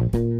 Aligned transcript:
Bye. 0.00 0.39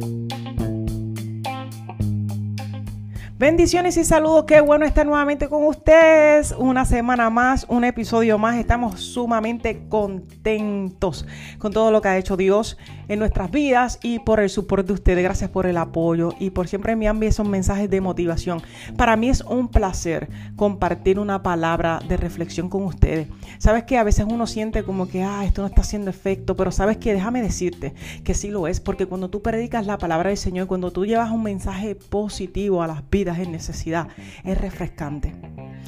Bendiciones 3.41 3.97
y 3.97 4.05
saludos, 4.05 4.45
qué 4.45 4.61
bueno 4.61 4.85
estar 4.85 5.07
nuevamente 5.07 5.49
con 5.49 5.65
ustedes. 5.65 6.55
Una 6.59 6.85
semana 6.85 7.31
más, 7.31 7.65
un 7.71 7.85
episodio 7.85 8.37
más. 8.37 8.57
Estamos 8.57 9.01
sumamente 9.01 9.87
contentos 9.89 11.25
con 11.57 11.73
todo 11.73 11.91
lo 11.91 12.03
que 12.03 12.09
ha 12.09 12.19
hecho 12.19 12.37
Dios 12.37 12.77
en 13.09 13.19
nuestras 13.19 13.51
vidas 13.51 13.99
y 14.03 14.19
por 14.19 14.41
el 14.41 14.51
soporte 14.51 14.89
de 14.89 14.93
ustedes. 14.93 15.25
Gracias 15.25 15.49
por 15.49 15.65
el 15.65 15.79
apoyo 15.79 16.35
y 16.39 16.51
por 16.51 16.69
siempre 16.69 16.93
enviarme 16.93 17.29
esos 17.29 17.49
mensajes 17.49 17.89
de 17.89 18.03
motivación. 18.03 18.61
Para 18.99 19.17
mí 19.17 19.31
es 19.31 19.41
un 19.41 19.69
placer 19.69 20.29
compartir 20.55 21.19
una 21.19 21.43
palabra 21.43 22.01
de 22.07 22.19
reflexión 22.19 22.69
con 22.69 22.83
ustedes. 22.83 23.29
Sabes 23.57 23.85
que 23.85 23.97
a 23.97 24.05
veces 24.05 24.27
uno 24.29 24.47
siente 24.47 24.85
como 24.85 25.09
que, 25.09 25.23
ah, 25.23 25.47
esto 25.47 25.63
no 25.63 25.69
está 25.69 25.81
haciendo 25.81 26.11
efecto, 26.11 26.57
pero 26.57 26.73
sabes 26.73 26.99
que 26.99 27.15
déjame 27.15 27.41
decirte 27.41 27.95
que 28.23 28.35
sí 28.35 28.51
lo 28.51 28.69
es, 28.69 28.81
porque 28.81 29.07
cuando 29.07 29.31
tú 29.31 29.41
predicas 29.41 29.87
la 29.87 29.97
palabra 29.97 30.29
del 30.29 30.37
Señor, 30.39 30.67
cuando 30.67 30.91
tú 30.91 31.07
llevas 31.07 31.31
un 31.31 31.43
mensaje 31.43 31.95
positivo 31.95 32.83
a 32.83 32.87
las 32.87 33.09
vidas, 33.09 33.30
en 33.39 33.53
necesidad. 33.53 34.09
Es 34.45 34.59
refrescante. 34.59 35.35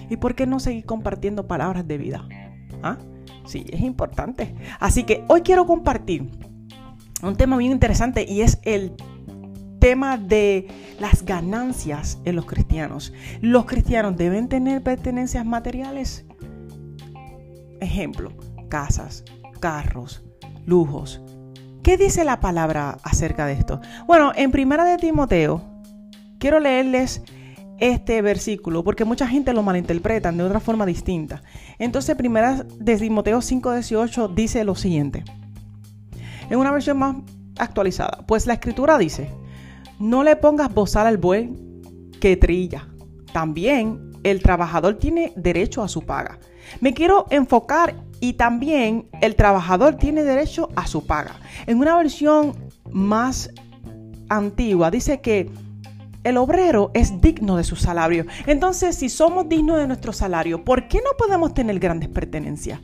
¿Y 0.08 0.16
por 0.16 0.34
qué 0.34 0.46
no 0.46 0.60
seguir 0.60 0.84
compartiendo 0.84 1.46
palabras 1.46 1.86
de 1.86 1.98
vida? 1.98 2.28
¿Ah? 2.82 2.98
Sí, 3.44 3.64
es 3.70 3.80
importante. 3.80 4.54
Así 4.78 5.04
que 5.04 5.24
hoy 5.28 5.42
quiero 5.42 5.66
compartir 5.66 6.30
un 7.22 7.36
tema 7.36 7.56
bien 7.56 7.72
interesante 7.72 8.24
y 8.28 8.42
es 8.42 8.60
el 8.62 8.94
tema 9.78 10.16
de 10.16 10.68
las 11.00 11.24
ganancias 11.24 12.18
en 12.24 12.36
los 12.36 12.46
cristianos. 12.46 13.12
¿Los 13.40 13.66
cristianos 13.66 14.16
deben 14.16 14.48
tener 14.48 14.82
pertenencias 14.82 15.44
materiales? 15.44 16.24
Ejemplo, 17.80 18.32
casas, 18.68 19.24
carros, 19.60 20.24
lujos. 20.66 21.20
¿Qué 21.82 21.96
dice 21.96 22.24
la 22.24 22.38
palabra 22.38 22.98
acerca 23.02 23.44
de 23.46 23.54
esto? 23.54 23.80
Bueno, 24.06 24.30
en 24.36 24.52
Primera 24.52 24.84
de 24.84 24.98
Timoteo 24.98 25.71
Quiero 26.42 26.58
leerles 26.58 27.22
este 27.78 28.20
versículo 28.20 28.82
porque 28.82 29.04
mucha 29.04 29.28
gente 29.28 29.52
lo 29.52 29.62
malinterpreta 29.62 30.32
de 30.32 30.42
otra 30.42 30.58
forma 30.58 30.84
distinta. 30.84 31.40
Entonces, 31.78 32.16
primera 32.16 32.64
de 32.80 32.96
Timoteo 32.96 33.40
5:18 33.40 34.26
dice 34.34 34.64
lo 34.64 34.74
siguiente. 34.74 35.22
En 36.50 36.58
una 36.58 36.72
versión 36.72 36.98
más 36.98 37.14
actualizada, 37.58 38.24
pues 38.26 38.48
la 38.48 38.54
escritura 38.54 38.98
dice, 38.98 39.30
no 40.00 40.24
le 40.24 40.34
pongas 40.34 40.74
bozal 40.74 41.06
al 41.06 41.16
buey 41.16 41.52
que 42.20 42.36
trilla. 42.36 42.88
También 43.32 44.10
el 44.24 44.42
trabajador 44.42 44.96
tiene 44.96 45.32
derecho 45.36 45.84
a 45.84 45.86
su 45.86 46.02
paga. 46.02 46.40
Me 46.80 46.92
quiero 46.92 47.26
enfocar 47.30 47.94
y 48.18 48.32
también 48.32 49.08
el 49.20 49.36
trabajador 49.36 49.94
tiene 49.94 50.24
derecho 50.24 50.70
a 50.74 50.88
su 50.88 51.06
paga. 51.06 51.36
En 51.68 51.78
una 51.78 51.96
versión 51.96 52.52
más 52.90 53.48
antigua 54.28 54.90
dice 54.90 55.20
que 55.20 55.48
el 56.24 56.36
obrero 56.36 56.90
es 56.94 57.20
digno 57.20 57.56
de 57.56 57.64
su 57.64 57.76
salario. 57.76 58.26
Entonces, 58.46 58.96
si 58.96 59.08
somos 59.08 59.48
dignos 59.48 59.78
de 59.78 59.86
nuestro 59.86 60.12
salario, 60.12 60.64
¿por 60.64 60.88
qué 60.88 60.98
no 60.98 61.10
podemos 61.18 61.54
tener 61.54 61.78
grandes 61.78 62.08
pertenencias? 62.08 62.80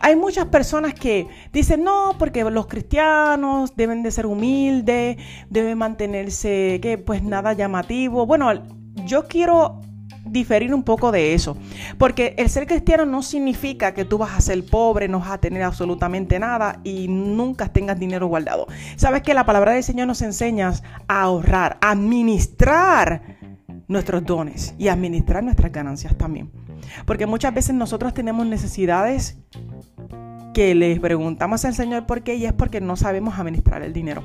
hay 0.00 0.16
muchas 0.16 0.46
personas 0.46 0.94
que 0.94 1.28
dicen, 1.52 1.84
no, 1.84 2.14
porque 2.18 2.44
los 2.44 2.66
cristianos 2.66 3.74
deben 3.76 4.02
de 4.02 4.10
ser 4.10 4.24
humildes, 4.24 5.18
deben 5.50 5.76
mantenerse, 5.76 6.78
que 6.80 6.96
pues 6.96 7.22
nada 7.22 7.52
llamativo. 7.52 8.24
Bueno, 8.24 8.50
yo 9.04 9.26
quiero 9.28 9.80
diferir 10.24 10.74
un 10.74 10.82
poco 10.82 11.12
de 11.12 11.34
eso. 11.34 11.56
Porque 11.98 12.34
el 12.38 12.48
ser 12.48 12.66
cristiano 12.66 13.06
no 13.06 13.22
significa 13.22 13.94
que 13.94 14.04
tú 14.04 14.18
vas 14.18 14.36
a 14.36 14.40
ser 14.40 14.64
pobre, 14.64 15.08
no 15.08 15.20
vas 15.20 15.30
a 15.30 15.38
tener 15.38 15.62
absolutamente 15.62 16.38
nada 16.38 16.80
y 16.84 17.08
nunca 17.08 17.68
tengas 17.68 17.98
dinero 17.98 18.26
guardado. 18.26 18.66
Sabes 18.96 19.22
que 19.22 19.34
la 19.34 19.46
palabra 19.46 19.72
del 19.72 19.82
Señor 19.82 20.06
nos 20.06 20.22
enseña 20.22 20.72
a 21.08 21.22
ahorrar, 21.22 21.78
a 21.80 21.90
administrar 21.90 23.38
nuestros 23.88 24.24
dones 24.24 24.74
y 24.78 24.88
administrar 24.88 25.42
nuestras 25.42 25.72
ganancias 25.72 26.16
también. 26.16 26.50
Porque 27.06 27.26
muchas 27.26 27.52
veces 27.52 27.74
nosotros 27.74 28.14
tenemos 28.14 28.46
necesidades 28.46 29.38
que 30.54 30.74
les 30.74 30.98
preguntamos 30.98 31.64
al 31.64 31.74
Señor 31.74 32.06
por 32.06 32.22
qué 32.22 32.34
y 32.34 32.46
es 32.46 32.52
porque 32.52 32.80
no 32.80 32.96
sabemos 32.96 33.38
administrar 33.38 33.82
el 33.82 33.92
dinero. 33.92 34.22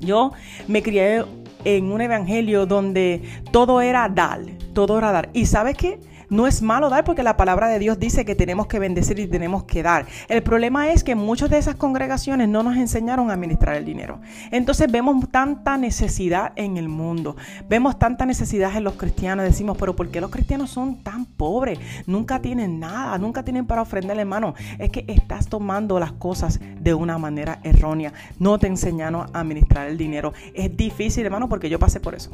Yo 0.00 0.32
me 0.68 0.82
crié 0.82 1.24
en 1.64 1.92
un 1.92 2.00
evangelio 2.00 2.66
donde 2.66 3.22
todo 3.50 3.80
era 3.80 4.08
dar, 4.08 4.40
todo 4.86 4.98
era 4.98 5.10
dar. 5.10 5.28
¿Y 5.32 5.46
sabes 5.46 5.76
qué? 5.76 5.98
No 6.30 6.46
es 6.46 6.62
malo 6.62 6.88
dar 6.88 7.02
porque 7.02 7.24
la 7.24 7.36
palabra 7.36 7.66
de 7.68 7.80
Dios 7.80 7.98
dice 7.98 8.24
que 8.24 8.36
tenemos 8.36 8.68
que 8.68 8.78
bendecir 8.78 9.18
y 9.18 9.26
tenemos 9.26 9.64
que 9.64 9.82
dar. 9.82 10.06
El 10.28 10.42
problema 10.44 10.92
es 10.92 11.02
que 11.02 11.16
muchas 11.16 11.50
de 11.50 11.58
esas 11.58 11.74
congregaciones 11.74 12.48
no 12.48 12.62
nos 12.62 12.76
enseñaron 12.76 13.28
a 13.28 13.32
administrar 13.32 13.74
el 13.74 13.84
dinero. 13.84 14.20
Entonces 14.52 14.92
vemos 14.92 15.28
tanta 15.30 15.76
necesidad 15.78 16.52
en 16.54 16.76
el 16.76 16.88
mundo. 16.88 17.36
Vemos 17.68 17.98
tanta 17.98 18.24
necesidad 18.24 18.76
en 18.76 18.84
los 18.84 18.94
cristianos. 18.94 19.46
Decimos, 19.46 19.76
pero 19.78 19.96
¿por 19.96 20.10
qué 20.10 20.20
los 20.20 20.30
cristianos 20.30 20.70
son 20.70 21.02
tan 21.02 21.24
pobres? 21.24 21.80
Nunca 22.06 22.40
tienen 22.40 22.78
nada, 22.78 23.18
nunca 23.18 23.42
tienen 23.42 23.66
para 23.66 23.82
ofrenderle 23.82 24.22
hermano. 24.22 24.54
Es 24.78 24.90
que 24.90 25.04
estás 25.08 25.48
tomando 25.48 25.98
las 25.98 26.12
cosas 26.12 26.60
de 26.78 26.94
una 26.94 27.18
manera 27.18 27.58
errónea. 27.64 28.12
No 28.38 28.60
te 28.60 28.68
enseñaron 28.68 29.26
a 29.32 29.40
administrar 29.40 29.88
el 29.88 29.98
dinero. 29.98 30.34
Es 30.54 30.76
difícil, 30.76 31.24
hermano, 31.26 31.48
porque 31.48 31.68
yo 31.68 31.80
pasé 31.80 31.98
por 31.98 32.14
eso. 32.14 32.30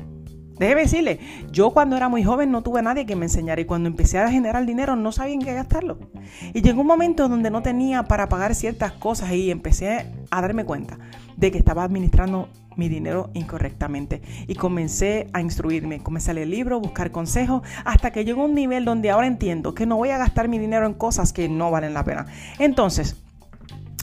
Déjeme 0.58 0.82
decirle, 0.82 1.18
yo 1.50 1.72
cuando 1.72 1.96
era 1.96 2.08
muy 2.08 2.22
joven 2.22 2.52
no 2.52 2.62
tuve 2.62 2.80
nadie 2.80 3.06
que 3.06 3.16
me 3.16 3.26
enseñara 3.26 3.60
y 3.60 3.64
cuando 3.64 3.88
empecé 3.88 4.18
a 4.18 4.30
generar 4.30 4.64
dinero 4.66 4.94
no 4.94 5.10
sabía 5.10 5.34
en 5.34 5.42
qué 5.42 5.52
gastarlo. 5.52 5.98
Y 6.52 6.62
llegó 6.62 6.82
un 6.82 6.86
momento 6.86 7.28
donde 7.28 7.50
no 7.50 7.62
tenía 7.62 8.04
para 8.04 8.28
pagar 8.28 8.54
ciertas 8.54 8.92
cosas 8.92 9.32
y 9.32 9.50
empecé 9.50 10.12
a 10.30 10.40
darme 10.40 10.64
cuenta 10.64 10.98
de 11.36 11.50
que 11.50 11.58
estaba 11.58 11.82
administrando 11.82 12.48
mi 12.76 12.88
dinero 12.88 13.30
incorrectamente. 13.34 14.22
Y 14.46 14.54
comencé 14.54 15.28
a 15.32 15.40
instruirme, 15.40 16.00
comencé 16.00 16.30
a 16.30 16.34
leer 16.34 16.48
libros, 16.48 16.80
buscar 16.80 17.10
consejos, 17.10 17.62
hasta 17.84 18.12
que 18.12 18.24
llegó 18.24 18.44
un 18.44 18.54
nivel 18.54 18.84
donde 18.84 19.10
ahora 19.10 19.26
entiendo 19.26 19.74
que 19.74 19.86
no 19.86 19.96
voy 19.96 20.10
a 20.10 20.18
gastar 20.18 20.48
mi 20.48 20.58
dinero 20.58 20.86
en 20.86 20.94
cosas 20.94 21.32
que 21.32 21.48
no 21.48 21.70
valen 21.70 21.94
la 21.94 22.04
pena. 22.04 22.26
Entonces, 22.58 23.16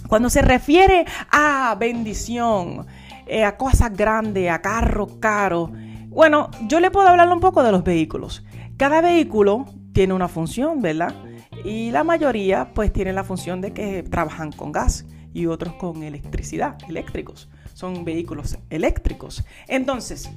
cuando 0.07 0.29
se 0.29 0.41
refiere 0.41 1.05
a 1.31 1.75
bendición, 1.79 2.85
eh, 3.25 3.45
a 3.45 3.55
cosas 3.55 3.95
grandes, 3.95 4.49
a 4.51 4.61
carros 4.61 5.13
caros, 5.21 5.71
bueno, 6.11 6.51
yo 6.67 6.81
le 6.81 6.91
puedo 6.91 7.07
hablar 7.07 7.29
un 7.29 7.39
poco 7.39 7.63
de 7.63 7.71
los 7.71 7.85
vehículos. 7.85 8.43
Cada 8.75 8.99
vehículo 8.99 9.65
tiene 9.93 10.13
una 10.13 10.27
función, 10.27 10.81
¿verdad? 10.81 11.15
Y 11.63 11.91
la 11.91 12.03
mayoría 12.03 12.73
pues 12.73 12.91
tiene 12.91 13.13
la 13.13 13.23
función 13.23 13.61
de 13.61 13.71
que 13.71 14.03
trabajan 14.03 14.51
con 14.51 14.73
gas 14.73 15.05
y 15.33 15.45
otros 15.45 15.73
con 15.75 16.03
electricidad, 16.03 16.77
eléctricos. 16.89 17.49
Son 17.73 18.03
vehículos 18.03 18.59
eléctricos. 18.69 19.45
Entonces, 19.69 20.29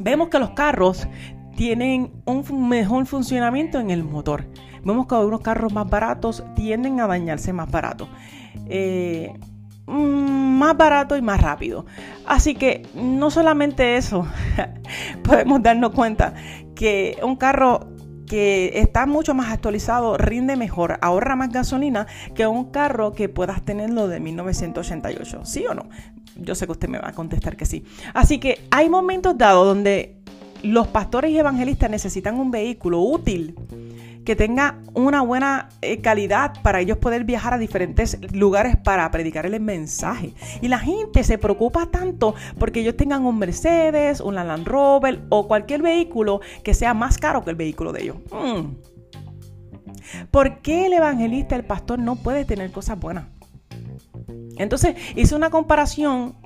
vemos 0.00 0.30
que 0.30 0.38
los 0.38 0.50
carros 0.50 1.06
tienen 1.54 2.10
un 2.24 2.68
mejor 2.68 3.04
funcionamiento 3.04 3.78
en 3.78 3.90
el 3.90 4.04
motor. 4.04 4.46
Vemos 4.84 5.06
que 5.06 5.14
algunos 5.14 5.42
carros 5.42 5.72
más 5.74 5.88
baratos 5.88 6.42
tienden 6.56 6.98
a 7.00 7.06
dañarse 7.06 7.52
más 7.52 7.70
barato. 7.70 8.08
Eh, 8.66 9.34
más 9.86 10.76
barato 10.76 11.16
y 11.16 11.22
más 11.22 11.40
rápido. 11.40 11.86
Así 12.26 12.54
que 12.54 12.86
no 12.94 13.30
solamente 13.30 13.96
eso, 13.96 14.26
podemos 15.22 15.62
darnos 15.62 15.92
cuenta 15.92 16.34
que 16.74 17.18
un 17.22 17.36
carro 17.36 17.88
que 18.26 18.80
está 18.80 19.04
mucho 19.04 19.34
más 19.34 19.52
actualizado 19.52 20.16
rinde 20.16 20.56
mejor, 20.56 20.98
ahorra 21.02 21.36
más 21.36 21.50
gasolina 21.50 22.06
que 22.34 22.46
un 22.46 22.70
carro 22.70 23.12
que 23.12 23.28
puedas 23.28 23.62
tenerlo 23.62 24.08
de 24.08 24.20
1988. 24.20 25.44
¿Sí 25.44 25.66
o 25.68 25.74
no? 25.74 25.90
Yo 26.36 26.54
sé 26.54 26.64
que 26.64 26.72
usted 26.72 26.88
me 26.88 26.98
va 26.98 27.08
a 27.08 27.12
contestar 27.12 27.58
que 27.58 27.66
sí. 27.66 27.84
Así 28.14 28.38
que 28.38 28.66
hay 28.70 28.88
momentos 28.88 29.36
dados 29.36 29.66
donde 29.66 30.22
los 30.62 30.88
pastores 30.88 31.30
y 31.30 31.38
evangelistas 31.38 31.90
necesitan 31.90 32.38
un 32.38 32.50
vehículo 32.50 33.00
útil 33.00 33.54
que 34.24 34.36
tenga 34.36 34.78
una 34.94 35.22
buena 35.22 35.68
eh, 35.80 36.00
calidad 36.00 36.62
para 36.62 36.80
ellos 36.80 36.98
poder 36.98 37.24
viajar 37.24 37.54
a 37.54 37.58
diferentes 37.58 38.18
lugares 38.32 38.76
para 38.76 39.10
predicar 39.10 39.46
el 39.46 39.60
mensaje. 39.60 40.34
Y 40.60 40.68
la 40.68 40.78
gente 40.78 41.24
se 41.24 41.38
preocupa 41.38 41.86
tanto 41.86 42.34
porque 42.58 42.80
ellos 42.80 42.96
tengan 42.96 43.24
un 43.24 43.38
Mercedes, 43.38 44.20
un 44.20 44.36
Land 44.36 44.66
Rover 44.66 45.22
o 45.28 45.48
cualquier 45.48 45.82
vehículo 45.82 46.40
que 46.62 46.74
sea 46.74 46.94
más 46.94 47.18
caro 47.18 47.42
que 47.44 47.50
el 47.50 47.56
vehículo 47.56 47.92
de 47.92 48.02
ellos. 48.02 48.16
Mm. 48.30 48.74
¿Por 50.30 50.58
qué 50.60 50.86
el 50.86 50.92
evangelista, 50.92 51.56
el 51.56 51.64
pastor, 51.64 51.98
no 51.98 52.16
puede 52.16 52.44
tener 52.44 52.70
cosas 52.70 52.98
buenas? 52.98 53.26
Entonces 54.56 54.96
hice 55.16 55.34
una 55.34 55.50
comparación 55.50 56.36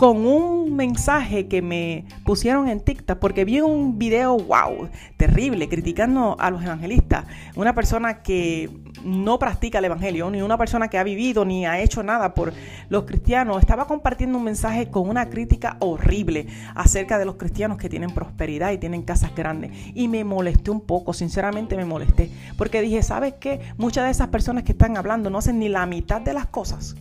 con 0.00 0.24
un 0.24 0.76
mensaje 0.76 1.46
que 1.46 1.60
me 1.60 2.06
pusieron 2.24 2.68
en 2.68 2.80
TikTok 2.80 3.18
porque 3.18 3.44
vi 3.44 3.60
un 3.60 3.98
video, 3.98 4.34
wow, 4.34 4.88
terrible, 5.18 5.68
criticando 5.68 6.36
a 6.40 6.50
los 6.50 6.64
evangelistas. 6.64 7.26
Una 7.54 7.74
persona 7.74 8.22
que 8.22 8.70
no 9.04 9.38
practica 9.38 9.78
el 9.78 9.84
evangelio, 9.84 10.30
ni 10.30 10.40
una 10.40 10.56
persona 10.56 10.88
que 10.88 10.96
ha 10.96 11.02
vivido 11.02 11.44
ni 11.44 11.66
ha 11.66 11.80
hecho 11.80 12.02
nada 12.02 12.32
por 12.32 12.54
los 12.88 13.04
cristianos, 13.04 13.58
estaba 13.60 13.86
compartiendo 13.86 14.38
un 14.38 14.44
mensaje 14.44 14.88
con 14.88 15.06
una 15.06 15.28
crítica 15.28 15.76
horrible 15.80 16.46
acerca 16.74 17.18
de 17.18 17.26
los 17.26 17.34
cristianos 17.34 17.76
que 17.76 17.90
tienen 17.90 18.08
prosperidad 18.08 18.72
y 18.72 18.78
tienen 18.78 19.02
casas 19.02 19.34
grandes. 19.34 19.72
Y 19.94 20.08
me 20.08 20.24
molesté 20.24 20.70
un 20.70 20.80
poco, 20.80 21.12
sinceramente 21.12 21.76
me 21.76 21.84
molesté, 21.84 22.30
porque 22.56 22.80
dije, 22.80 23.02
¿sabes 23.02 23.34
qué? 23.38 23.60
Muchas 23.76 24.06
de 24.06 24.12
esas 24.12 24.28
personas 24.28 24.64
que 24.64 24.72
están 24.72 24.96
hablando 24.96 25.28
no 25.28 25.36
hacen 25.36 25.58
ni 25.58 25.68
la 25.68 25.84
mitad 25.84 26.22
de 26.22 26.32
las 26.32 26.46
cosas 26.46 26.96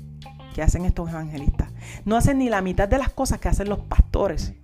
que 0.59 0.63
hacen 0.63 0.83
estos 0.83 1.09
evangelistas. 1.09 1.69
No 2.03 2.17
hacen 2.17 2.39
ni 2.39 2.49
la 2.49 2.61
mitad 2.61 2.89
de 2.89 2.97
las 2.97 3.07
cosas 3.07 3.39
que 3.39 3.47
hacen 3.47 3.69
los 3.69 3.79
pastores. 3.79 4.55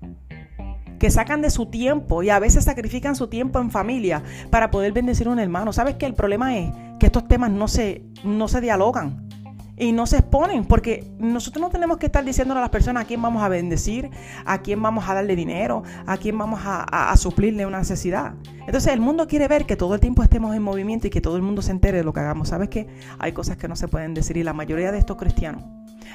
Que 0.99 1.09
sacan 1.09 1.41
de 1.41 1.49
su 1.49 1.67
tiempo 1.67 2.21
y 2.21 2.29
a 2.29 2.37
veces 2.37 2.65
sacrifican 2.65 3.15
su 3.15 3.27
tiempo 3.27 3.59
en 3.59 3.71
familia 3.71 4.21
para 4.49 4.71
poder 4.71 4.91
bendecir 4.91 5.27
a 5.27 5.29
un 5.29 5.39
hermano. 5.39 5.71
¿Sabes 5.71 5.95
qué? 5.95 6.05
El 6.05 6.13
problema 6.13 6.57
es 6.57 6.69
que 6.99 7.05
estos 7.05 7.29
temas 7.29 7.49
no 7.49 7.69
se, 7.69 8.03
no 8.25 8.49
se 8.49 8.59
dialogan 8.59 9.24
y 9.77 9.91
no 9.91 10.05
se 10.05 10.17
exponen, 10.17 10.65
porque 10.65 11.11
nosotros 11.19 11.61
no 11.61 11.69
tenemos 11.69 11.97
que 11.97 12.05
estar 12.05 12.23
diciéndole 12.23 12.59
a 12.59 12.61
las 12.61 12.69
personas 12.69 13.03
a 13.03 13.07
quién 13.07 13.21
vamos 13.21 13.43
a 13.43 13.49
bendecir, 13.49 14.09
a 14.45 14.61
quién 14.61 14.81
vamos 14.81 15.07
a 15.07 15.13
darle 15.13 15.35
dinero, 15.35 15.83
a 16.05 16.17
quién 16.17 16.37
vamos 16.37 16.61
a, 16.63 17.13
suplirle 17.17 17.65
una 17.65 17.79
necesidad. 17.79 18.35
Entonces 18.65 18.93
el 18.93 18.99
mundo 18.99 19.27
quiere 19.27 19.47
ver 19.47 19.65
que 19.65 19.75
todo 19.75 19.95
el 19.95 19.99
tiempo 19.99 20.23
estemos 20.23 20.55
en 20.55 20.61
movimiento 20.61 21.07
y 21.07 21.09
que 21.09 21.21
todo 21.21 21.35
el 21.35 21.41
mundo 21.41 21.61
se 21.61 21.71
entere 21.71 21.97
de 21.97 22.03
lo 22.03 22.13
que 22.13 22.19
hagamos. 22.19 22.49
¿Sabes 22.49 22.69
qué? 22.69 22.87
Hay 23.19 23.31
cosas 23.31 23.57
que 23.57 23.67
no 23.67 23.75
se 23.75 23.87
pueden 23.87 24.13
decir 24.13 24.37
y 24.37 24.43
la 24.43 24.53
mayoría 24.53 24.91
de 24.91 24.99
estos 24.99 25.17
cristianos 25.17 25.63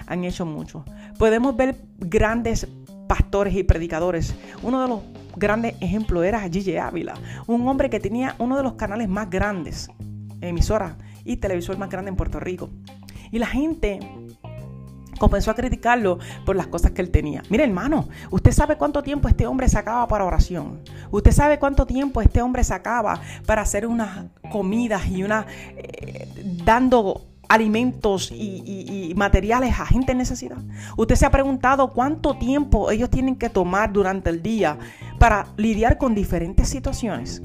han 0.06 0.24
hecho 0.24 0.46
mucho. 0.46 0.84
Podemos 1.18 1.56
ver 1.56 1.76
grandes 1.98 2.66
pastores 3.08 3.54
y 3.54 3.64
predicadores. 3.64 4.34
Uno 4.62 4.82
de 4.82 4.88
los 4.88 5.00
grandes 5.36 5.74
ejemplos 5.80 6.24
era 6.24 6.48
Gigi 6.48 6.76
Ávila, 6.76 7.14
un 7.46 7.66
hombre 7.66 7.90
que 7.90 8.00
tenía 8.00 8.34
uno 8.38 8.56
de 8.56 8.62
los 8.62 8.74
canales 8.74 9.08
más 9.08 9.28
grandes, 9.28 9.90
emisora 10.40 10.96
y 11.24 11.36
televisor 11.36 11.76
más 11.78 11.90
grande 11.90 12.10
en 12.10 12.16
Puerto 12.16 12.40
Rico. 12.40 12.70
Y 13.30 13.38
la 13.38 13.46
gente 13.46 14.00
comenzó 15.20 15.50
a 15.50 15.54
criticarlo 15.54 16.18
por 16.46 16.56
las 16.56 16.66
cosas 16.66 16.92
que 16.92 17.02
él 17.02 17.10
tenía. 17.10 17.42
Mire, 17.50 17.64
hermano, 17.64 18.08
usted 18.30 18.52
sabe 18.52 18.76
cuánto 18.76 19.02
tiempo 19.02 19.28
este 19.28 19.46
hombre 19.46 19.68
sacaba 19.68 20.08
para 20.08 20.24
oración. 20.24 20.80
Usted 21.10 21.30
sabe 21.30 21.58
cuánto 21.58 21.86
tiempo 21.86 22.22
este 22.22 22.40
hombre 22.42 22.64
sacaba 22.64 23.20
para 23.46 23.62
hacer 23.62 23.86
unas 23.86 24.24
comidas 24.50 25.06
y 25.06 25.22
una 25.22 25.46
eh, 25.76 26.26
dando 26.64 27.26
alimentos 27.48 28.30
y, 28.30 29.08
y, 29.10 29.14
materiales 29.16 29.78
a 29.78 29.84
gente 29.84 30.12
en 30.12 30.18
necesidad. 30.18 30.58
Usted 30.96 31.16
se 31.16 31.26
ha 31.26 31.30
preguntado 31.30 31.92
cuánto 31.92 32.34
tiempo 32.38 32.90
ellos 32.92 33.10
tienen 33.10 33.36
que 33.36 33.50
tomar 33.50 33.92
durante 33.92 34.30
el 34.30 34.40
día 34.40 34.78
para 35.18 35.48
lidiar 35.56 35.98
con 35.98 36.14
diferentes 36.14 36.68
situaciones 36.68 37.42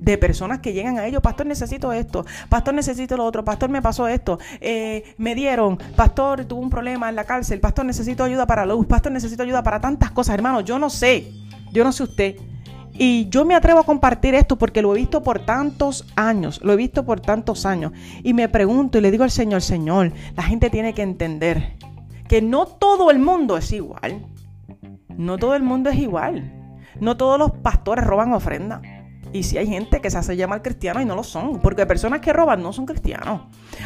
de 0.00 0.18
personas 0.18 0.60
que 0.60 0.72
llegan 0.72 0.98
a 0.98 1.06
ellos, 1.06 1.22
pastor 1.22 1.46
necesito 1.46 1.92
esto, 1.92 2.24
pastor 2.48 2.74
necesito 2.74 3.16
lo 3.16 3.24
otro, 3.24 3.44
pastor 3.44 3.68
me 3.70 3.82
pasó 3.82 4.08
esto, 4.08 4.38
eh, 4.60 5.14
me 5.18 5.34
dieron, 5.34 5.78
pastor 5.96 6.44
tuvo 6.44 6.60
un 6.60 6.70
problema 6.70 7.08
en 7.08 7.16
la 7.16 7.24
cárcel, 7.24 7.60
pastor 7.60 7.84
necesito 7.84 8.24
ayuda 8.24 8.46
para 8.46 8.64
luz, 8.64 8.86
pastor 8.86 9.12
necesito 9.12 9.42
ayuda 9.42 9.62
para 9.62 9.80
tantas 9.80 10.10
cosas, 10.10 10.34
hermano, 10.34 10.60
yo 10.60 10.78
no 10.78 10.90
sé, 10.90 11.32
yo 11.72 11.84
no 11.84 11.92
sé 11.92 12.02
usted. 12.02 12.36
Y 13.00 13.28
yo 13.28 13.44
me 13.44 13.54
atrevo 13.54 13.78
a 13.78 13.84
compartir 13.84 14.34
esto 14.34 14.56
porque 14.56 14.82
lo 14.82 14.92
he 14.92 14.98
visto 14.98 15.22
por 15.22 15.38
tantos 15.38 16.04
años, 16.16 16.60
lo 16.64 16.72
he 16.72 16.76
visto 16.76 17.04
por 17.04 17.20
tantos 17.20 17.64
años. 17.64 17.92
Y 18.24 18.34
me 18.34 18.48
pregunto 18.48 18.98
y 18.98 19.00
le 19.00 19.12
digo 19.12 19.22
al 19.22 19.30
Señor, 19.30 19.62
Señor, 19.62 20.12
la 20.36 20.42
gente 20.42 20.68
tiene 20.68 20.94
que 20.94 21.02
entender 21.02 21.76
que 22.28 22.42
no 22.42 22.66
todo 22.66 23.12
el 23.12 23.20
mundo 23.20 23.56
es 23.56 23.70
igual. 23.72 24.26
No 25.16 25.38
todo 25.38 25.54
el 25.54 25.62
mundo 25.62 25.90
es 25.90 25.96
igual. 25.96 26.52
No 27.00 27.16
todos 27.16 27.38
los 27.38 27.52
pastores 27.52 28.04
roban 28.04 28.32
ofrenda. 28.32 28.82
Y 29.32 29.42
si 29.42 29.58
hay 29.58 29.66
gente 29.66 30.00
que 30.00 30.10
se 30.10 30.18
hace 30.18 30.36
llamar 30.36 30.62
cristiano 30.62 31.00
y 31.00 31.04
no 31.04 31.14
lo 31.14 31.22
son, 31.22 31.60
porque 31.60 31.84
personas 31.86 32.20
que 32.20 32.32
roban 32.32 32.62
no 32.62 32.72
son 32.72 32.86
cristianos. 32.86 33.42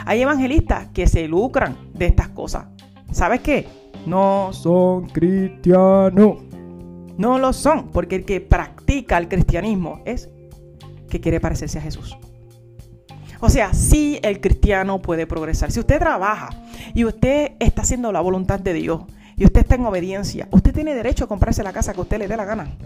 Hay 0.06 0.22
evangelistas 0.22 0.88
que 0.88 1.06
se 1.06 1.26
lucran 1.26 1.76
de 1.94 2.06
estas 2.06 2.28
cosas. 2.28 2.66
¿Sabes 3.10 3.40
qué? 3.40 3.66
No 4.06 4.52
son 4.52 5.08
cristianos. 5.08 6.38
No 7.18 7.38
lo 7.38 7.52
son, 7.52 7.88
porque 7.88 8.16
el 8.16 8.24
que 8.24 8.40
practica 8.40 9.18
el 9.18 9.28
cristianismo 9.28 10.00
es 10.04 10.28
que 11.08 11.20
quiere 11.20 11.40
parecerse 11.40 11.78
a 11.78 11.82
Jesús. 11.82 12.16
O 13.40 13.50
sea, 13.50 13.74
sí 13.74 14.20
el 14.22 14.40
cristiano 14.40 15.02
puede 15.02 15.26
progresar. 15.26 15.72
Si 15.72 15.80
usted 15.80 15.98
trabaja 15.98 16.50
y 16.94 17.04
usted 17.04 17.52
está 17.58 17.82
haciendo 17.82 18.12
la 18.12 18.20
voluntad 18.20 18.60
de 18.60 18.72
Dios 18.72 19.02
y 19.36 19.44
usted 19.44 19.62
está 19.62 19.74
en 19.74 19.84
obediencia, 19.84 20.46
usted 20.52 20.72
tiene 20.72 20.94
derecho 20.94 21.24
a 21.24 21.28
comprarse 21.28 21.64
la 21.64 21.72
casa 21.72 21.92
que 21.92 22.00
usted 22.00 22.18
le 22.18 22.28
dé 22.28 22.36
la 22.36 22.44
gana. 22.44 22.76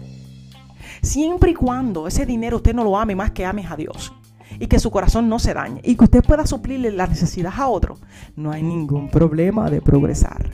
Siempre 1.01 1.51
y 1.51 1.53
cuando 1.53 2.07
ese 2.07 2.25
dinero 2.25 2.57
usted 2.57 2.73
no 2.73 2.83
lo 2.83 2.97
ame 2.97 3.15
más 3.15 3.31
que 3.31 3.45
ames 3.45 3.69
a 3.71 3.75
Dios 3.75 4.13
y 4.59 4.67
que 4.67 4.79
su 4.79 4.91
corazón 4.91 5.29
no 5.29 5.39
se 5.39 5.53
dañe 5.53 5.81
y 5.83 5.95
que 5.95 6.05
usted 6.05 6.23
pueda 6.23 6.45
suplirle 6.45 6.91
la 6.91 7.07
necesidad 7.07 7.53
a 7.55 7.67
otro, 7.67 7.97
no 8.35 8.51
hay 8.51 8.63
ningún 8.63 9.09
problema 9.09 9.69
de 9.69 9.81
progresar. 9.81 10.51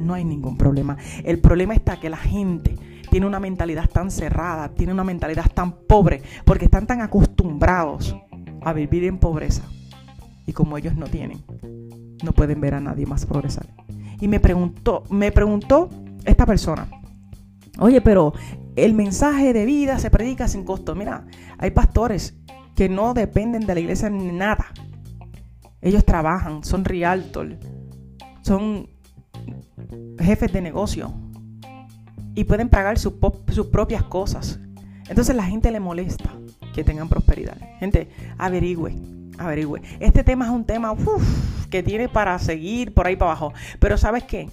No 0.00 0.14
hay 0.14 0.24
ningún 0.24 0.56
problema. 0.56 0.96
El 1.24 1.40
problema 1.40 1.74
está 1.74 1.98
que 1.98 2.08
la 2.08 2.16
gente 2.16 2.76
tiene 3.10 3.26
una 3.26 3.40
mentalidad 3.40 3.88
tan 3.88 4.10
cerrada, 4.10 4.68
tiene 4.68 4.92
una 4.92 5.04
mentalidad 5.04 5.50
tan 5.52 5.72
pobre, 5.72 6.22
porque 6.44 6.66
están 6.66 6.86
tan 6.86 7.00
acostumbrados 7.00 8.16
a 8.62 8.72
vivir 8.72 9.04
en 9.04 9.18
pobreza. 9.18 9.62
Y 10.46 10.52
como 10.52 10.78
ellos 10.78 10.94
no 10.94 11.06
tienen, 11.06 11.42
no 12.22 12.32
pueden 12.32 12.60
ver 12.60 12.74
a 12.74 12.80
nadie 12.80 13.06
más 13.06 13.26
progresar. 13.26 13.66
Y 14.20 14.28
me 14.28 14.40
preguntó, 14.40 15.04
me 15.10 15.32
preguntó 15.32 15.88
esta 16.24 16.46
persona, 16.46 16.88
oye, 17.78 18.00
pero 18.00 18.34
el 18.84 18.94
mensaje 18.94 19.52
de 19.52 19.64
vida 19.64 19.98
se 19.98 20.10
predica 20.10 20.48
sin 20.48 20.64
costo. 20.64 20.94
Mira, 20.94 21.26
hay 21.58 21.70
pastores 21.70 22.34
que 22.74 22.88
no 22.88 23.14
dependen 23.14 23.66
de 23.66 23.74
la 23.74 23.80
iglesia 23.80 24.08
ni 24.08 24.30
nada. 24.30 24.66
Ellos 25.80 26.04
trabajan, 26.04 26.64
son 26.64 26.84
realtor, 26.84 27.56
son 28.42 28.88
jefes 30.18 30.52
de 30.52 30.60
negocio 30.60 31.12
y 32.34 32.44
pueden 32.44 32.68
pagar 32.68 32.98
sus, 32.98 33.14
propias 33.70 34.04
cosas. 34.04 34.60
Entonces 35.08 35.34
la 35.34 35.44
gente 35.44 35.70
le 35.70 35.80
molesta 35.80 36.30
que 36.74 36.84
tengan 36.84 37.08
prosperidad. 37.08 37.56
Gente, 37.80 38.08
averigüe, 38.36 38.94
averigüe. 39.38 39.82
Este 39.98 40.22
tema 40.22 40.46
es 40.46 40.50
un 40.52 40.64
tema 40.64 40.94
que 41.70 41.82
tiene 41.82 42.08
para 42.08 42.38
seguir 42.38 42.94
por 42.94 43.06
ahí 43.06 43.16
para 43.16 43.32
abajo. 43.32 43.52
Pero 43.80 43.98
¿sabes 43.98 44.24
qué? 44.24 44.48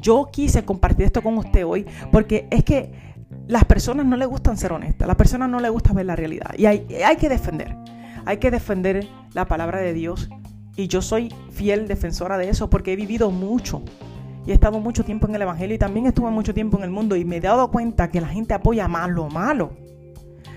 Yo 0.00 0.28
quise 0.32 0.64
compartir 0.64 1.06
esto 1.06 1.22
con 1.22 1.36
usted 1.38 1.64
hoy 1.66 1.86
porque 2.10 2.46
es 2.50 2.64
que 2.64 3.11
las 3.48 3.64
personas 3.64 4.06
no 4.06 4.16
le 4.16 4.26
gustan 4.26 4.56
ser 4.56 4.72
honestas, 4.72 5.06
las 5.06 5.16
personas 5.16 5.48
no 5.48 5.60
le 5.60 5.68
gusta 5.68 5.92
ver 5.92 6.06
la 6.06 6.16
realidad. 6.16 6.50
Y 6.56 6.66
hay, 6.66 6.86
hay 7.04 7.16
que 7.16 7.28
defender, 7.28 7.76
hay 8.24 8.38
que 8.38 8.50
defender 8.50 9.06
la 9.34 9.46
palabra 9.46 9.80
de 9.80 9.92
Dios. 9.92 10.28
Y 10.76 10.88
yo 10.88 11.02
soy 11.02 11.32
fiel 11.50 11.86
defensora 11.86 12.38
de 12.38 12.48
eso 12.48 12.70
porque 12.70 12.92
he 12.92 12.96
vivido 12.96 13.30
mucho. 13.30 13.82
Y 14.46 14.50
he 14.50 14.54
estado 14.54 14.80
mucho 14.80 15.04
tiempo 15.04 15.28
en 15.28 15.34
el 15.34 15.42
Evangelio 15.42 15.76
y 15.76 15.78
también 15.78 16.06
estuve 16.06 16.30
mucho 16.30 16.54
tiempo 16.54 16.78
en 16.78 16.84
el 16.84 16.90
mundo 16.90 17.14
y 17.14 17.24
me 17.24 17.36
he 17.36 17.40
dado 17.40 17.70
cuenta 17.70 18.10
que 18.10 18.20
la 18.20 18.28
gente 18.28 18.54
apoya 18.54 18.88
más 18.88 19.08
lo 19.10 19.28
malo 19.28 19.81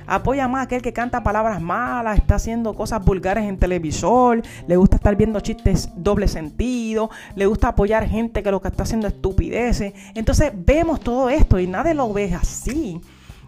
Apoya 0.08 0.48
más 0.48 0.62
a 0.62 0.64
aquel 0.64 0.82
que 0.82 0.94
canta 0.94 1.24
palabras 1.24 1.62
malas, 1.62 2.18
está 2.18 2.36
haciendo 2.36 2.74
cosas 2.74 3.04
vulgares 3.04 3.46
en 3.46 3.58
televisor, 3.58 4.42
le 4.68 4.78
gusta 4.78 4.98
estar 4.98 5.16
viendo 5.16 5.40
chistes 5.40 5.90
doble 5.96 6.28
sentido, 6.28 7.10
le 7.36 7.46
gusta 7.46 7.70
apoyar 7.70 8.08
gente 8.08 8.44
que 8.44 8.52
lo 8.52 8.62
que 8.62 8.68
está 8.68 8.84
haciendo 8.84 9.08
estupideces. 9.08 9.94
Entonces 10.14 10.52
vemos 10.56 11.00
todo 11.00 11.30
esto 11.30 11.60
y 11.60 11.68
nadie 11.68 11.94
lo 11.94 12.12
ve 12.14 12.34
así. 12.34 13.02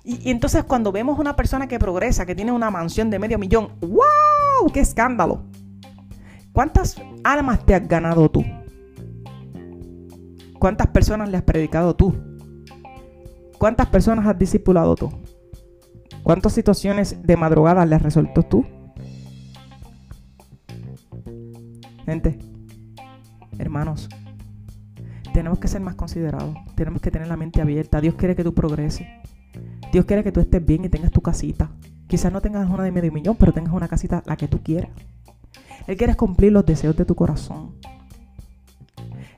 Y, 0.03 0.31
entonces 0.31 0.63
cuando 0.63 0.91
vemos 0.91 1.19
una 1.19 1.35
persona 1.35 1.67
que 1.67 1.79
progresa, 1.79 2.25
que 2.25 2.33
tiene 2.33 2.51
una 2.51 2.71
mansión 2.71 3.09
de 3.09 3.19
medio 3.19 3.37
millón, 3.37 3.69
¡wow! 3.81 4.71
¡Qué 4.73 4.79
escándalo! 4.79 5.43
¿Cuántas 6.53 6.95
almas 7.23 7.65
te 7.65 7.75
has 7.75 7.87
ganado 7.87 8.29
tú? 8.31 8.43
¿Cuántas 10.57 10.87
personas 10.87 11.29
le 11.29 11.37
has 11.37 11.43
predicado 11.43 11.95
tú? 11.95 12.15
¿Cuántas 13.59 13.87
personas 13.87 14.25
has 14.25 14.39
discipulado 14.39 14.95
tú? 14.95 15.11
¿Cuántas 16.27 16.51
situaciones 16.51 17.25
de 17.25 17.37
madrugada 17.37 17.85
le 17.85 17.95
has 17.95 18.01
resuelto 18.01 18.43
tú? 18.43 18.65
Gente, 22.05 22.37
hermanos, 23.57 24.09
tenemos 25.33 25.57
que 25.59 25.69
ser 25.69 25.79
más 25.79 25.95
considerados. 25.95 26.53
Tenemos 26.75 27.01
que 27.01 27.11
tener 27.11 27.29
la 27.29 27.37
mente 27.37 27.61
abierta. 27.61 28.01
Dios 28.01 28.15
quiere 28.15 28.35
que 28.35 28.43
tú 28.43 28.53
progreses. 28.53 29.07
Dios 29.93 30.03
quiere 30.03 30.21
que 30.21 30.33
tú 30.33 30.41
estés 30.41 30.65
bien 30.65 30.83
y 30.83 30.89
tengas 30.89 31.11
tu 31.11 31.21
casita. 31.21 31.71
Quizás 32.07 32.33
no 32.33 32.41
tengas 32.41 32.69
una 32.69 32.83
de 32.83 32.91
medio 32.91 33.13
millón, 33.13 33.37
pero 33.37 33.53
tengas 33.53 33.73
una 33.73 33.87
casita 33.87 34.21
la 34.25 34.35
que 34.35 34.49
tú 34.49 34.61
quieras. 34.61 34.91
Él 35.87 35.95
quiere 35.95 36.15
cumplir 36.15 36.51
los 36.51 36.65
deseos 36.65 36.97
de 36.97 37.05
tu 37.05 37.15
corazón. 37.15 37.75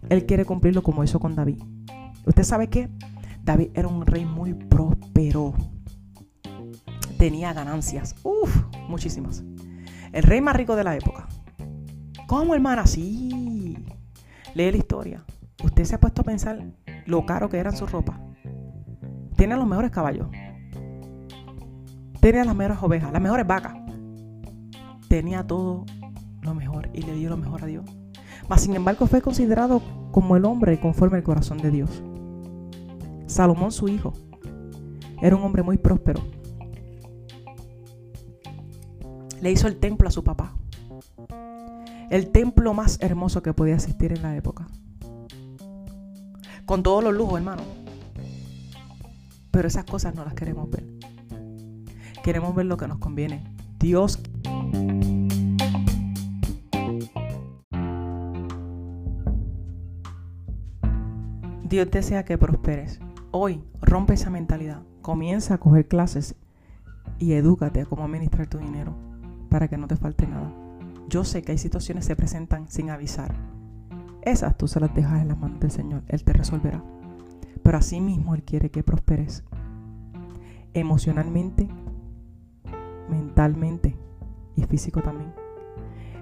Él 0.09 0.25
quiere 0.25 0.43
cumplirlo 0.43 0.81
como 0.81 1.03
hizo 1.03 1.19
con 1.19 1.35
David. 1.35 1.61
¿Usted 2.25 2.41
sabe 2.41 2.67
qué? 2.67 2.89
David 3.43 3.69
era 3.75 3.87
un 3.87 4.07
rey 4.07 4.25
muy 4.25 4.55
próspero 4.55 5.53
tenía 7.19 7.51
ganancias. 7.51 8.15
Uf, 8.23 8.63
muchísimas. 8.87 9.43
El 10.13 10.23
rey 10.23 10.39
más 10.39 10.55
rico 10.55 10.77
de 10.77 10.85
la 10.85 10.95
época. 10.95 11.27
¿Cómo, 12.27 12.55
hermana? 12.55 12.87
Sí. 12.87 13.75
Lee 14.55 14.71
la 14.71 14.77
historia. 14.77 15.25
Usted 15.61 15.83
se 15.83 15.95
ha 15.95 15.99
puesto 15.99 16.21
a 16.21 16.23
pensar 16.23 16.63
lo 17.05 17.25
caro 17.25 17.49
que 17.49 17.57
eran 17.57 17.75
sus 17.75 17.91
ropas. 17.91 18.15
Tiene 19.35 19.57
los 19.57 19.67
mejores 19.67 19.91
caballos. 19.91 20.29
Tenía 22.21 22.45
las 22.45 22.55
mejores 22.55 22.81
ovejas, 22.81 23.11
las 23.11 23.21
mejores 23.21 23.45
vacas. 23.45 23.75
Tenía 25.09 25.45
todo 25.45 25.85
lo 26.41 26.55
mejor 26.55 26.89
y 26.93 27.01
le 27.01 27.15
dio 27.15 27.29
lo 27.29 27.37
mejor 27.37 27.63
a 27.63 27.67
Dios. 27.67 27.85
Mas 28.47 28.61
sin 28.61 28.75
embargo 28.75 29.07
fue 29.07 29.21
considerado 29.21 29.81
como 30.11 30.37
el 30.37 30.45
hombre 30.45 30.79
conforme 30.79 31.17
al 31.17 31.23
corazón 31.23 31.57
de 31.57 31.69
Dios. 31.69 32.01
Salomón, 33.27 33.73
su 33.73 33.89
hijo, 33.89 34.13
era 35.21 35.35
un 35.35 35.43
hombre 35.43 35.63
muy 35.63 35.77
próspero 35.77 36.38
le 39.41 39.51
hizo 39.51 39.67
el 39.67 39.77
templo 39.77 40.07
a 40.07 40.11
su 40.11 40.23
papá. 40.23 40.53
El 42.09 42.31
templo 42.31 42.73
más 42.73 42.97
hermoso 43.01 43.41
que 43.41 43.53
podía 43.53 43.75
existir 43.75 44.11
en 44.13 44.21
la 44.21 44.35
época. 44.35 44.67
con 46.65 46.83
todos 46.83 47.03
los 47.03 47.15
lujos, 47.15 47.39
hermano. 47.39 47.63
Pero 49.49 49.67
esas 49.67 49.85
cosas 49.85 50.13
no 50.13 50.23
las 50.23 50.35
queremos 50.35 50.69
ver. 50.69 50.83
Queremos 52.23 52.53
ver 52.53 52.67
lo 52.67 52.77
que 52.77 52.87
nos 52.87 52.99
conviene. 52.99 53.43
Dios 53.79 54.21
Dios 61.63 61.89
desea 61.89 62.23
que 62.23 62.37
prosperes. 62.37 62.99
Hoy 63.31 63.63
rompe 63.81 64.13
esa 64.13 64.29
mentalidad. 64.29 64.83
Comienza 65.01 65.55
a 65.55 65.57
coger 65.57 65.87
clases 65.87 66.35
y 67.17 67.33
edúcate 67.33 67.81
a 67.81 67.85
cómo 67.85 68.03
administrar 68.03 68.45
tu 68.45 68.59
dinero 68.59 69.08
para 69.49 69.67
que 69.67 69.77
no 69.77 69.87
te 69.87 69.95
falte 69.95 70.27
nada. 70.27 70.53
Yo 71.09 71.23
sé 71.23 71.41
que 71.41 71.53
hay 71.53 71.57
situaciones 71.57 72.05
que 72.05 72.13
se 72.13 72.15
presentan 72.15 72.69
sin 72.69 72.89
avisar. 72.89 73.33
Esas 74.21 74.57
tú 74.57 74.67
se 74.67 74.79
las 74.79 74.93
dejas 74.93 75.21
en 75.21 75.29
las 75.29 75.37
manos 75.37 75.59
del 75.59 75.71
Señor. 75.71 76.03
Él 76.07 76.23
te 76.23 76.33
resolverá. 76.33 76.83
Pero 77.63 77.77
así 77.77 77.99
mismo 77.99 78.35
Él 78.35 78.43
quiere 78.43 78.69
que 78.69 78.83
prosperes. 78.83 79.43
Emocionalmente, 80.73 81.67
mentalmente 83.09 83.95
y 84.55 84.63
físico 84.63 85.01
también. 85.01 85.33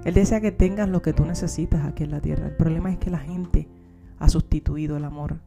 Él 0.06 0.14
desea 0.14 0.40
que 0.40 0.52
tengas 0.52 0.88
lo 0.88 1.02
que 1.02 1.14
tú 1.14 1.26
necesitas 1.26 1.86
aquí 1.86 2.04
en 2.04 2.12
la 2.12 2.22
tierra. 2.22 2.48
El 2.48 2.56
problema 2.56 2.92
es 2.92 2.98
que 2.98 3.10
la 3.10 3.20
gente 3.20 3.68
ha 4.20 4.30
sustituido 4.30 4.96
el 4.96 5.04
amor 5.04 5.42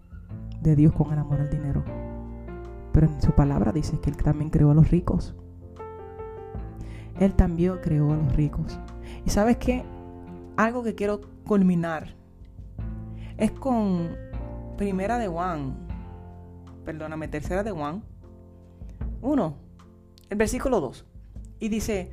de 0.61 0.77
Dios 0.77 0.93
con 0.93 1.13
el 1.13 1.19
amor 1.19 1.41
al 1.41 1.51
dinero. 1.51 1.83
Pero 2.93 3.07
en 3.07 3.23
su 3.23 3.33
palabra 3.33 3.73
dice 3.73 3.99
que 4.01 4.11
Él 4.11 4.17
también 4.17 4.51
creó 4.51 4.73
a 4.73 4.75
los 4.75 4.91
ricos. 4.91 5.35
Él 7.21 7.35
también 7.35 7.79
creó 7.81 8.13
a 8.13 8.17
los 8.17 8.35
ricos. 8.35 8.81
Y 9.25 9.31
sabes 9.31 9.59
qué? 9.59 9.85
Algo 10.57 10.83
que 10.83 10.97
quiero 10.97 11.21
culminar 11.47 12.17
es 13.37 13.53
con 13.53 14.17
primera 14.77 15.19
de 15.19 15.29
Juan, 15.29 15.77
perdóname, 16.85 17.29
tercera 17.29 17.63
de 17.63 17.71
Juan, 17.71 18.03
uno, 19.23 19.55
el 20.29 20.37
versículo 20.37 20.81
2. 20.81 21.07
Y 21.61 21.69
dice, 21.69 22.11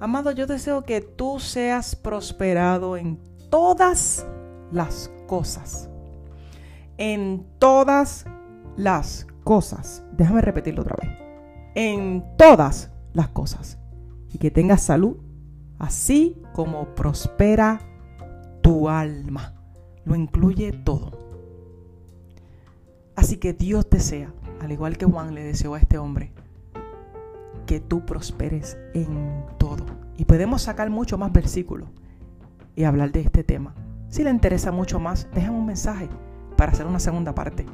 amado, 0.00 0.32
yo 0.32 0.48
deseo 0.48 0.82
que 0.82 1.00
tú 1.00 1.38
seas 1.38 1.94
prosperado 1.94 2.96
en 2.96 3.20
todas 3.48 4.26
las 4.72 5.12
cosas 5.28 5.88
en 6.98 7.46
todas 7.58 8.24
las 8.76 9.26
cosas. 9.44 10.04
Déjame 10.12 10.40
repetirlo 10.40 10.82
otra 10.82 10.96
vez. 11.00 11.10
En 11.74 12.24
todas 12.36 12.90
las 13.12 13.28
cosas. 13.28 13.78
Y 14.32 14.38
que 14.38 14.50
tengas 14.50 14.82
salud, 14.82 15.16
así 15.78 16.42
como 16.52 16.94
prospera 16.94 17.80
tu 18.62 18.88
alma. 18.88 19.54
Lo 20.04 20.14
incluye 20.14 20.72
todo. 20.72 21.26
Así 23.14 23.38
que 23.38 23.54
Dios 23.54 23.88
desea, 23.90 24.32
al 24.60 24.72
igual 24.72 24.98
que 24.98 25.06
Juan 25.06 25.34
le 25.34 25.42
deseó 25.42 25.74
a 25.74 25.78
este 25.78 25.98
hombre, 25.98 26.32
que 27.66 27.80
tú 27.80 28.04
prosperes 28.04 28.76
en 28.94 29.44
todo. 29.58 29.84
Y 30.16 30.24
podemos 30.24 30.62
sacar 30.62 30.90
mucho 30.90 31.18
más 31.18 31.32
versículos 31.32 31.88
y 32.74 32.84
hablar 32.84 33.12
de 33.12 33.20
este 33.20 33.42
tema. 33.42 33.74
Si 34.08 34.22
le 34.22 34.30
interesa 34.30 34.70
mucho 34.70 35.00
más, 35.00 35.28
déjame 35.34 35.58
un 35.58 35.66
mensaje 35.66 36.08
para 36.56 36.72
hacer 36.72 36.86
una 36.86 37.00
segunda 37.00 37.34
parte. 37.34 37.66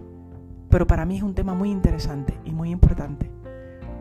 Pero 0.71 0.87
para 0.87 1.05
mí 1.05 1.19
es 1.19 1.23
un 1.23 1.35
tema 1.35 1.55
muy 1.55 1.71
interesante 1.71 2.39
y 2.45 2.53
muy 2.53 2.71
importante, 2.71 3.31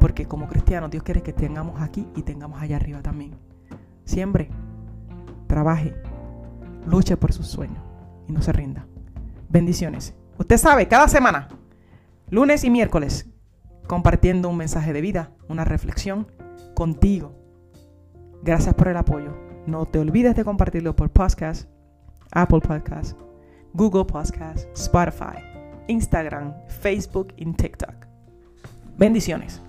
porque 0.02 0.26
como 0.26 0.50
cristianos 0.50 0.92
Dios 0.92 1.04
quiere 1.04 1.22
que 1.22 1.32
tengamos 1.32 1.80
aquí 1.80 2.06
y 2.16 2.24
tengamos 2.24 2.62
allá 2.62 2.76
arriba 2.76 3.02
también. 3.02 3.38
Siempre 4.04 4.50
trabaje, 5.48 5.96
luche 6.86 7.16
por 7.16 7.32
sus 7.32 7.48
sueños 7.48 7.82
y 8.28 8.34
no 8.34 8.42
se 8.42 8.52
rinda. 8.52 8.86
Bendiciones. 9.48 10.14
Usted 10.38 10.58
sabe, 10.58 10.90
cada 10.90 11.08
semana, 11.08 11.48
lunes 12.30 12.66
y 12.66 12.70
miércoles, 12.70 13.30
compartiendo 13.88 14.50
un 14.50 14.58
mensaje 14.58 14.92
de 14.92 15.00
vida, 15.00 15.32
una 15.48 15.64
reflexión 15.64 16.28
contigo. 16.74 17.34
Gracias 18.44 18.76
por 18.76 18.90
el 18.90 18.98
apoyo. 18.98 19.38
No 19.68 19.86
te 19.86 20.00
olvides 20.00 20.36
de 20.36 20.44
compartirlo 20.44 20.96
por 20.96 21.12
podcast, 21.12 21.70
Apple 22.32 22.62
Podcast 22.62 23.18
Google 23.74 24.06
Podcast, 24.06 24.68
Spotify, 24.76 25.40
Instagram, 25.88 26.54
Facebook 26.68 27.34
y 27.38 27.46
TikTok. 27.54 28.06
Bendiciones. 28.98 29.62